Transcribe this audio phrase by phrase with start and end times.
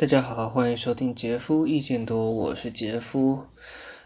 [0.00, 3.44] 大家好，欢迎收听杰夫意见多，我是杰夫。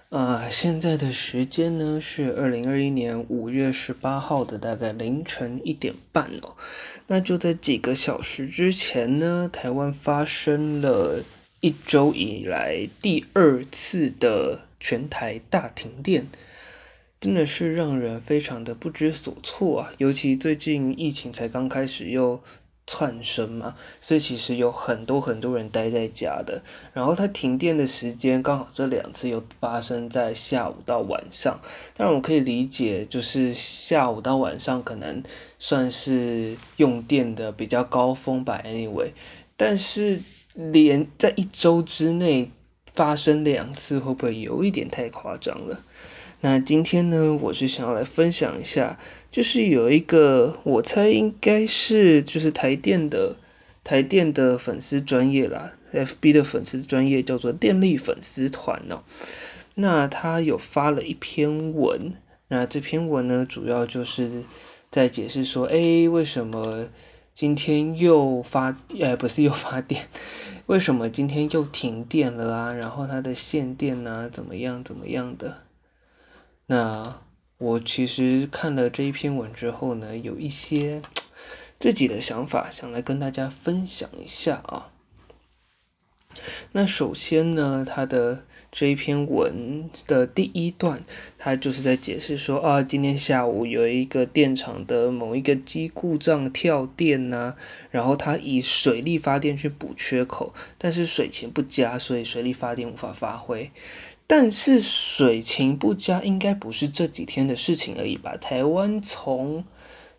[0.09, 6.57] 啊、现在的时间呢是二零二一年五月十八号的大概凌晨一点半哦。
[7.07, 11.23] 那就在几个小时之前呢，台湾发生了
[11.61, 16.27] 一周以来第二次的全台大停电，
[17.21, 19.93] 真的是让人非常的不知所措啊！
[19.99, 22.43] 尤其最近疫情才刚开始又。
[22.87, 26.63] 窜升嘛，所以其实有很多很多人待在家的。
[26.93, 31.59] 然后它停电的时间刚好这两次又发生在下午到晚上。
[31.97, 35.23] 但我可以理解，就是下午到晚上可能
[35.59, 38.61] 算是用电的比较高峰吧。
[38.65, 39.13] Anyway，
[39.57, 40.21] 但是
[40.55, 42.51] 连在一周之内
[42.95, 45.83] 发生两次，会不会有一点太夸张了？
[46.45, 48.99] 那今天呢，我是想要来分享一下，
[49.33, 53.37] 就是有一个我猜应该是就是台电的
[53.83, 59.05] 台电的粉丝专业啦，FB 的粉丝专业叫做电力粉丝团哦。
[59.77, 62.13] 那他有发了一篇文，
[62.49, 64.43] 那这篇文呢，主要就是
[64.91, 66.89] 在解释说，哎，为什么
[67.33, 70.09] 今天又发，呃，不是又发电，
[70.67, 72.75] 为什么今天又停电了啊？
[72.75, 75.64] 然后它的限电啊，怎么样怎么样的？
[76.67, 77.21] 那
[77.59, 81.03] 我其实看了这一篇文之后呢，有一些
[81.79, 84.91] 自己的想法，想来跟大家分享一下啊。
[86.73, 88.45] 那首先呢，它的
[88.75, 91.05] 这一篇文的第一段，
[91.39, 97.55] 他就是在解释说啊，今天下午有一个电厂的某一个机故障跳电呐、
[97.93, 103.71] 然后他以水力发电去补缺口，但是水情不佳，所以水力发电无法发挥。
[104.27, 108.37] 但是水情不佳应该不是这几天的事情而已吧？
[108.37, 109.63] 台湾从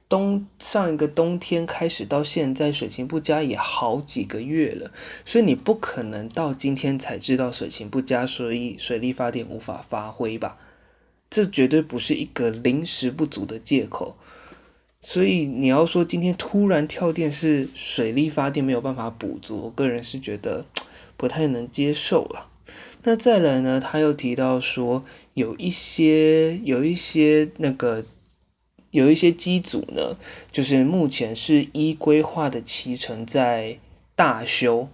[0.07, 4.91] 冬上一个冬天开始到现在，水情不佳也好几个月了，
[5.25, 10.57] 所以你不可能到今天才知道水情不佳，所以水力发电无法发挥吧？
[11.29, 14.15] 这绝对不是一个临时不足的借口。
[15.01, 20.65] 所以你要说今天突然跳电是水力发电没有办法补足，我个人是觉得
[21.17, 22.49] 不太能接受了。
[23.03, 23.79] 那再来呢？
[23.79, 28.03] 他又提到说，有一些有一些那个
[28.95, 30.15] 有一些机组呢，
[30.49, 33.77] 就是目前是依规划的期程在
[34.15, 34.89] 大修。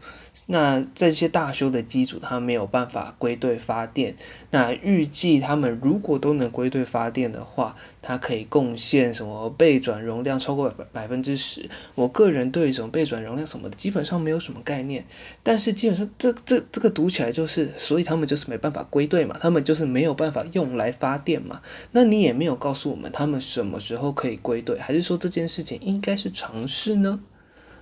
[0.45, 4.15] 那这些大修的机组，它没有办法归队发电。
[4.51, 11.69] 那预计他们如果都能归队发电的话，它可以贡献什么备转容量超过百百分之十。
[11.95, 15.05] 我个人对什么备转容量什么的基本上没有什么概念。
[15.43, 21.61] 但是基本上这这这个读起来就是，所以他们就是没办法归队嘛，他们就是没有办法用来发电嘛。
[21.91, 27.19] 那你也没有告诉我们他们什么时候可以归队，还是说这件事情应该是常事呢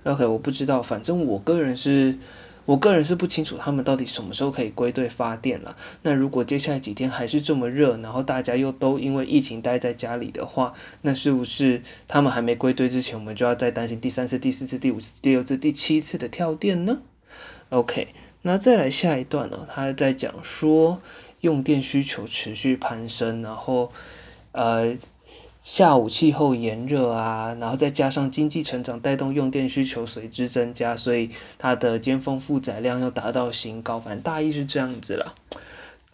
[0.04, 2.18] ？OK，我不知道，反正我个人是，
[2.64, 5.76] 我个人是不清楚他们到底什么时候可以归队发电了。
[6.02, 10.72] 那如果接下来几天还是这么热，然后大家又都因为疫情待在家里的话，
[11.02, 17.02] 那是不是他们还没归队之前，我们就要再担心第三次、第四次、第五次、第六次、第七次的跳电呢
[17.68, 18.08] ？OK，
[18.42, 19.66] 那再来下一段呢？
[19.70, 21.02] 他在讲说
[21.40, 23.90] 用电需求持续攀升，然后
[24.52, 24.96] 呃。
[25.70, 34.00] 下午气候炎热啊，然后再加上经济成长带动用电需求随之增加，所以它的尖峰负载量又达到新高。
[34.00, 35.32] 反正大意是这样子了。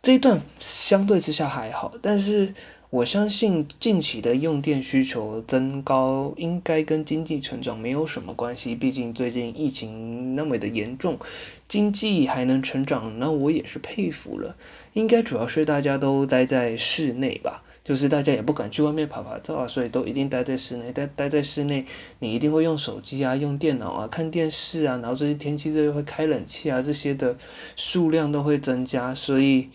[0.02, 2.52] 这一段相对之下还好，但是
[2.90, 8.74] 我相信近期的用电需求增高应该跟经济成长没有什么关系。
[8.74, 11.18] 毕竟最近疫情那么的严重，
[11.66, 14.54] 经济还能成长，那我也是佩服了。
[14.92, 17.62] 应该主要是大家都待在室内吧。
[17.86, 20.90] 就是大家也不敢去外面跑跑照啊，所以都一定待在室内。
[20.90, 21.84] 待待在室内，
[22.18, 27.36] 你一定会用手机啊、用电脑啊、看电视啊，然后这些天气热又会开冷气啊，这些的
[27.76, 29.14] 数量都会增加。
[29.14, 29.68] 所以，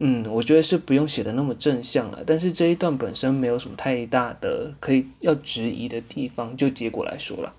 [0.00, 2.22] 嗯，我觉得是不用写的那么正向了。
[2.26, 7.54] 但是这一段本身没有什么太大的可以要质疑的地方，就结果来说了。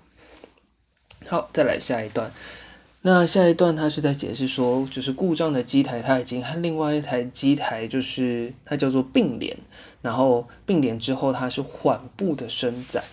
[1.26, 2.30] 好，再来下一段。
[3.02, 9.56] 那下一段他是在解释说，就是故障的机台，它已经和另外一台机台，就是它叫做并联，
[10.02, 13.04] 然后并联之后它是缓步的升载，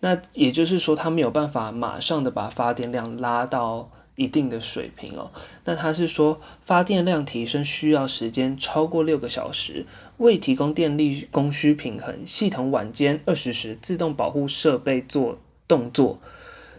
[0.00, 5.30] 那也就是说它没有办法马上的把发电量拉到一定的水平哦。
[5.66, 9.84] 那他是说发电量提升需要时间超过六个小时，
[10.16, 15.38] 为提供电力供需平衡，系统晚间二十时自动保护设备做
[15.68, 16.18] 动作，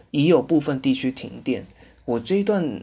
[0.10, 1.64] 已有部分地区停电。
[2.06, 2.82] 我这一段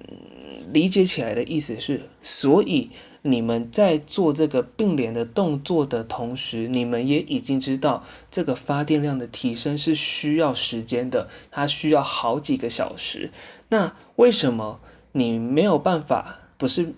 [0.72, 2.90] 理解起来的意思是，所以
[3.22, 13.30] 你们在做这个并联的动作的同时，你们也已经知道这个发电量的提升是需要时间的，它需要好几个小时。
[13.69, 14.80] 那为什么
[15.12, 16.94] 你没有办法，不是。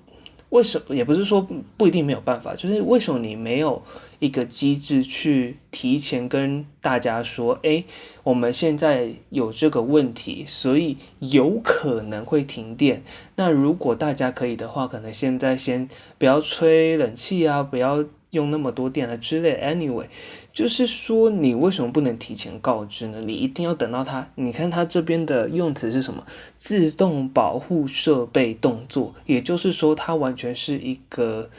[0.54, 1.44] 为什么也不是说
[1.76, 3.82] 不一定没有办法，就是为什么你没有
[4.20, 7.82] 一个机制去提前跟大家说，哎，
[8.22, 13.02] 我们现在有这个问题，所以有可能会停电。
[13.34, 18.04] 那如果大家可以的话，可能现在先不要吹冷气啊，不要
[18.34, 19.58] 用那么多电啊之类。
[19.64, 20.08] Anyway。
[20.52, 23.20] 就是说，你为什么不能提前告知呢？
[23.24, 24.28] 你一定要等到它。
[24.36, 26.24] 你看它这边的用词是什么？
[26.58, 31.50] 自动保护设备动作，也就是说，它完全是一个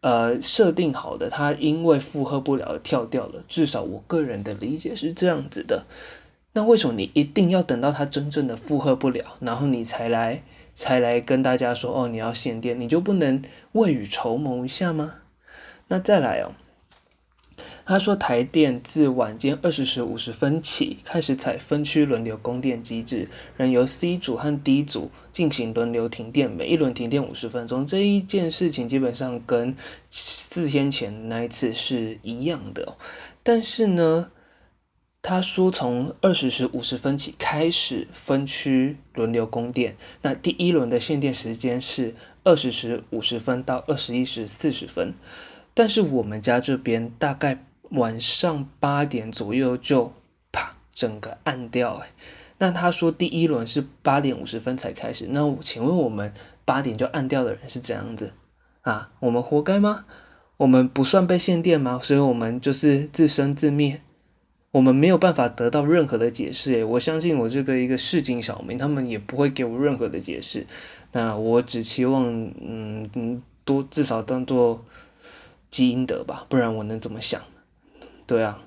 [0.00, 1.30] 呃设定好的。
[1.30, 3.44] 它因为负荷不了跳掉了。
[3.46, 5.84] 至少我个人的理解是这样子的。
[6.54, 10.42] 那为什么你一定要等到它真正的负荷不了，然后你才来
[10.74, 13.40] 才来跟大家说哦，你要限电，你就不能
[13.72, 15.14] 未雨绸缪一下吗？
[15.88, 16.52] 那再来哦。
[17.86, 23.28] 他说，台电自晚间二十时五十分起开始采分区轮流供电机制，
[23.58, 27.84] 仍由 C 组和 D 组进行轮流停电，每一轮停电五十分钟。
[27.84, 29.76] 这一件事情基本上跟
[30.10, 32.96] 四天前那一次是一样的。
[33.42, 34.30] 但是呢，
[35.20, 45.12] 他说从二十时五十分起开始分区轮流供电，那第一轮的限电时间是二十时五十分到二十一时四十分，
[45.74, 47.64] 但是我们家这边大概。
[47.90, 50.12] 晚上八点左右就
[50.50, 52.08] 啪，整个暗掉哎。
[52.58, 56.32] 那他说第一轮是八点五十分才开始，那请问我们
[56.64, 58.32] 八点就暗掉的人是怎样子
[58.80, 59.12] 啊？
[59.20, 60.06] 我们活该吗？
[60.56, 62.00] 我们不算被限电吗？
[62.02, 64.00] 所以我们就是自生自灭，
[64.72, 66.84] 我们没有办法得到任何的解释哎。
[66.84, 70.66] 我相信我这个一个市井小民，他们也不会给我任何的解释。
[71.12, 72.24] 那我只期望
[72.60, 74.84] 嗯嗯多至少当做
[75.74, 77.42] 积阴德吧，不然我能怎么想？
[78.28, 78.62] 对啊，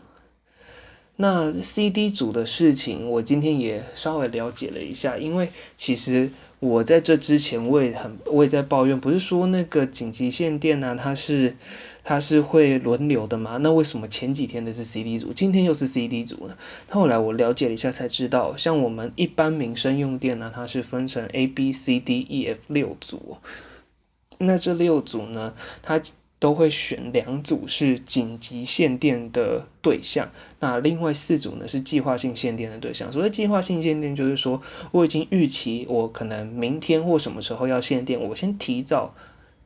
[1.16, 11.56] 那 CD 组的事情，我今天也稍微了解了一下，因为其实我在这之前我也很我也在抱怨，不是说那个紧急限电呢、它是
[12.04, 13.56] 它是会轮流的吗？
[13.62, 16.58] 那为什么前几天的是 CD 组，今天又是 CD 组呢？
[16.90, 23.38] 后来我了解了一下才知道，像我们一般民生用电呢，它是分成 A B C D E F 六组，
[24.40, 26.02] 那这六组呢，它。
[26.40, 30.30] 都会选两组是紧急限电的对象，
[30.60, 33.12] 那另外四组呢是计划性限电的对象。
[33.12, 34.62] 所谓计划性限电，就是说
[34.92, 39.16] 我已经预期我可能明天或什么时候要限电，我先提早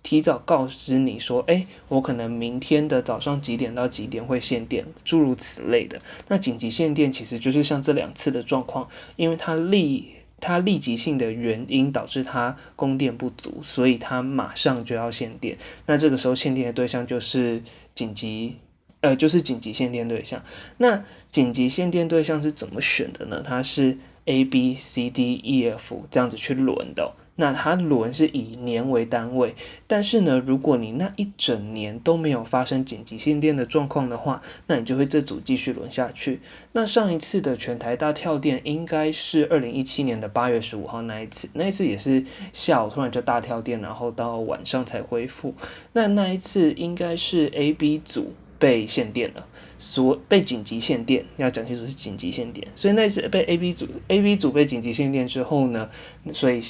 [0.01, 5.99] 提早告知你说，哎，我可能明天的早上几点到几点会限电，诸如此类的。
[6.29, 8.87] 那紧急限电其实就是像这两次的状况，
[9.17, 10.20] 因为它立。
[10.41, 15.57] 它立即性的原因导致它供电不足，所以它马上就要限电。
[15.85, 17.63] 那这个时候限电的对象就是
[17.95, 18.57] 紧急，
[18.99, 20.43] 呃，就是紧急限电对象。
[20.77, 23.41] 那紧急限电对象是怎么选的呢？
[23.41, 27.13] 它是 A、B、C、D、E、F 这样子去轮的。
[27.41, 29.55] 那它轮是以年为单位，
[29.87, 36.39] 但是呢，如果你那一整年都没有发生紧急限电的状况的话，那你就会这组继续轮下去。
[36.73, 42.23] 那上一次的全台大跳电应该是二零一七年的八月十五号那一次，那一次也是
[42.53, 45.55] 下午突然就大跳电，然后到晚上才恢复。
[45.93, 49.47] 那那一次应该是 A、B 组被限电了，
[49.79, 52.67] 所被紧急限电，要讲清楚是紧急限电。
[52.75, 55.89] 所以那次被 A、B 组 A、B 组被紧急限电之后呢，
[56.31, 56.61] 所以。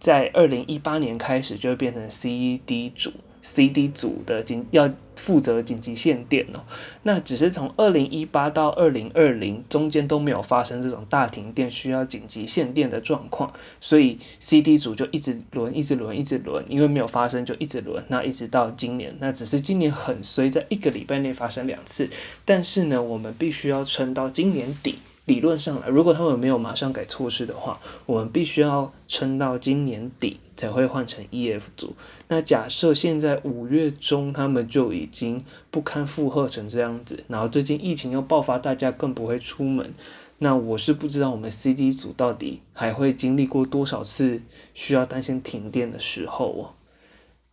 [0.00, 6.64] 在二零一八年开始就会变成 C D 组，C D 组的紧要负责紧急限电哦。
[7.02, 18.02] 那只是从二零一八到二零二零中间都没有发生这种大停电需要紧急限电的状况，所以 C D 组就一直轮，一直轮，一直轮，因为没有发生就一直轮。
[18.08, 22.08] 那一直到今年，那只是今年很衰，在一个礼拜内发生两次，
[22.46, 24.96] 但是呢，我们必须要撑到今年底。
[25.30, 31.94] 理论上来，如果他们没有马上改措施的话，我们必须要撑到今年底才会换成 EF 组。
[32.26, 39.94] 那假设现在五月中他们就已经不堪负荷成这样子，然后最近疫情又爆发，大家更不会出门，
[40.38, 44.42] 那我是不知道我们 CD 组到底还会经历过多少次
[44.74, 46.60] 需要担心停电的时候哦。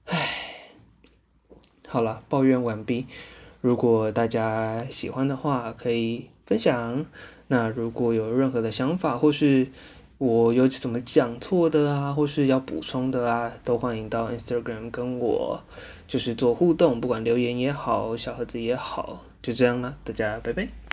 [0.05, 0.73] 唉，
[1.87, 3.05] 好了，抱怨完毕。
[3.61, 7.05] 如果大家喜欢的话，可以分享。
[7.49, 9.67] 那如果有任何的想法，或是
[10.17, 15.61] 我有怎么讲错的啊，或是要补充的啊，都欢迎到 Instagram 跟我
[16.07, 20.86] 就是做互动，不管留言也好，小盒子也好，就这样啦，大家拜拜。